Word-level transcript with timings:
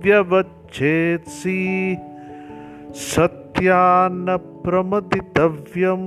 व्यवच्छेत्सि 0.06 1.58
सत्यान्न 3.10 4.38
प्रमदितव्यं 4.66 6.06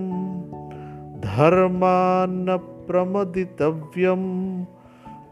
धर्मान्न 1.27 2.57
प्रमदितव्यं 2.89 4.25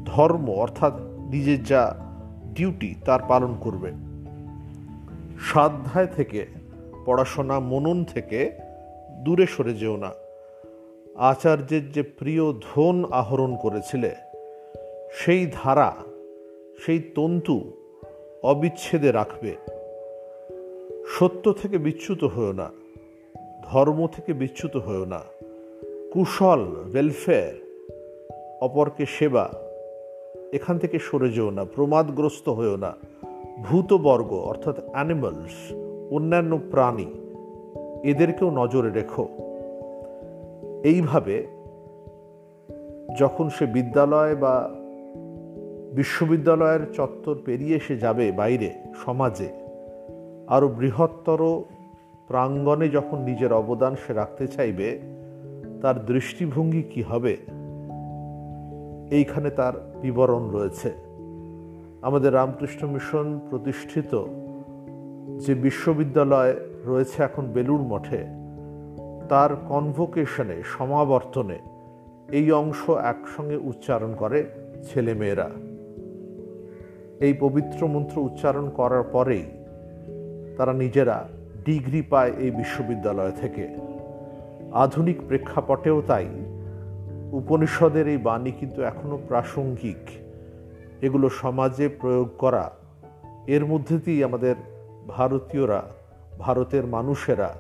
ধর্ম 0.05 0.55
অর্থাৎ 0.55 0.93
নিজের 1.29 1.63
যা 1.63 1.95
ডিউটি 2.54 2.94
তার 3.04 3.20
পালন 3.28 3.52
করবে। 3.60 3.90
স্বাধ্যায় 5.40 6.06
থেকে 6.06 6.46
পড়াশোনা 7.06 7.60
মনন 7.60 8.04
থেকে 8.04 8.52
দূরে 9.10 9.46
সরে 9.46 9.74
যেও 9.74 9.96
না। 9.96 10.10
আচার্যের 11.14 11.92
যে 11.92 12.02
প্রিয় 12.02 12.52
ধন 12.52 13.04
আহরণ 13.10 13.56
করেছিলে, 13.56 14.14
সেই 15.12 15.46
ধারা, 15.52 15.90
সেই 16.82 17.00
তন্তু 17.14 17.72
অবিচ্ছেদে 18.42 19.12
রাখবে। 19.12 19.52
সত্য 21.08 21.52
থেকে 21.52 21.78
বিচ্যুত 21.78 22.24
হয়েও 22.24 22.52
না, 22.52 22.68
ধর্ম 23.64 24.06
থেকে 24.06 24.32
বিচ্যুত 24.32 24.76
হয়েও 24.76 25.04
না। 25.04 25.20
কুশল 26.12 26.62
ওয়েলফেয়ার 26.90 27.54
অপরকে 28.60 29.06
সেবা 29.06 29.44
এখান 30.54 30.78
থেকে 30.78 30.98
সরে 30.98 31.28
যেও 31.28 31.50
না, 31.50 31.64
প্রমাদগ্রস্ত 31.64 32.48
হয়েও 32.48 32.76
না। 32.76 32.92
ভূতবর্গ, 33.64 34.32
অর্থাৎ 34.32 34.76
অ্যানিমালস 34.92 35.72
অন্যান্য 36.10 36.58
প্রাণী, 36.70 37.06
এদেরকেও 38.04 38.50
নজরে 38.50 38.90
রেখো। 38.90 39.28
এইভাবে 40.84 41.36
যখন 43.18 43.48
সে 43.48 43.66
বিদ্যালয় 43.66 44.34
বা 44.36 44.70
বিশ্ববিদ্যালয়ের 45.94 46.80
চত্বর 46.92 47.36
পেরিয়ে 47.44 47.78
সে 47.78 47.96
যাবে 47.96 48.32
বাইরে, 48.32 48.70
সমাজে, 49.04 49.48
আরও 50.48 50.68
বৃহত্তর 50.68 51.40
প্রাঙ্গণে 52.28 52.88
যখন 52.88 53.18
নিজের 53.18 53.52
অবদান 53.52 53.96
সে 54.06 54.12
রাখতে 54.12 54.46
চাইবে, 54.46 54.88
তার 55.82 56.06
দৃষ্টিভঙ্গি 56.06 56.82
কি 56.82 57.02
হবে? 57.02 57.36
এইখানে 59.10 59.50
তার 59.50 59.72
বিবরণ 60.02 60.50
রয়েছে। 60.50 60.92
আমাদের 62.02 62.34
রামকৃষ্ণ 62.34 62.88
মিশন 62.88 63.40
প্রতিষ্ঠিত 63.50 64.24
যে 65.38 65.54
বিশ্ববিদ্যালয় 65.54 66.54
রয়েছে 66.84 67.22
এখন 67.22 67.46
বেলুর 67.46 67.80
মঠে, 67.80 68.24
তার 69.28 69.56
কনভোকেশনে 69.68 70.62
সমাবর্তনে 70.62 71.58
এই 72.32 72.52
অংশ 72.52 72.90
একসঙ্গে 72.90 73.56
উচ্চারণ 73.56 74.14
করে 74.14 74.44
ছেলেমেয়েরা। 74.82 75.50
এই 77.20 77.32
পবিত্র 77.40 77.86
মন্ত্র 77.86 78.20
উচ্চারণ 78.20 78.70
করার 78.70 79.02
পরেই 79.02 79.44
তারা 80.56 80.72
নিজেরা 80.72 81.28
ডিগ্রি 81.64 82.02
পায় 82.02 82.32
এই 82.38 82.50
বিশ্ববিদ্যালয় 82.50 83.32
থেকে। 83.40 83.68
আধুনিক 84.72 85.16
প্রেক্ষাপটেও 85.28 86.02
তাই। 86.06 86.26
উপনিষদের 87.34 88.08
এই 88.08 88.16
বাণী 88.16 88.50
কিন্তু 88.50 88.82
এখনও 88.82 89.18
প্রাসঙ্গিক। 89.28 90.02
এগুলো 91.02 91.28
সমাজে 91.28 91.88
প্রয়োগ 91.88 92.28
করা, 92.38 92.70
এর 93.46 93.66
মধ্যে 93.66 93.98
দিয়েই 93.98 94.24
আমাদের 94.24 94.54
ভারতীয়রা, 95.08 95.82
ভারতের 96.38 96.86
মানুষেরা 96.86 97.54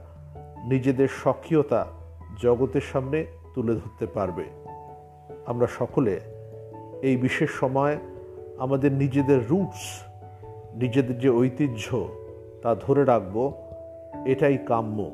নিজেদের 0.64 1.08
স্বকীয়তা 1.08 1.86
জগতের 2.42 2.80
সামনে 2.92 3.26
তুলে 3.54 3.74
ধরতে 3.74 4.06
পারবে। 4.06 4.44
আমরা 5.46 5.66
সকলে 5.78 6.20
এই 7.02 7.16
বিশেষ 7.16 7.50
সময় 7.50 7.96
আমাদের 8.58 8.92
নিজেদের 8.92 9.40
রুটস, 9.48 9.84
নিজেদের 10.74 11.18
যে 11.18 11.30
ঐতিহ্য 11.30 12.08
তা 12.62 12.74
ধরে 12.74 13.04
রাখব, 13.04 13.52
এটাই 14.24 14.58
কাম্য। 14.66 15.10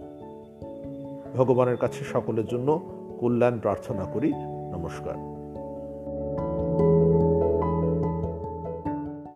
ভগবানের 1.37 1.77
কাছে 1.77 2.05
সকলের 2.05 2.47
জন্য 2.47 3.00
কল্যাণ 3.21 3.59
প্রার্থনা 3.59 4.05
করি। 4.05 4.33
নমস্কার। 4.73 5.40